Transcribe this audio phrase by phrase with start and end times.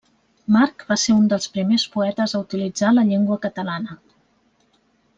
[0.53, 4.03] March va ser un dels primers poetes a utilitzar la llengua catalana.